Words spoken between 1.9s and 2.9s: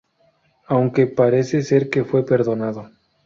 que fue perdonado.